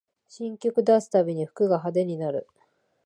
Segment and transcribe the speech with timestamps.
[0.27, 2.47] 新曲出すたびに服が派手になる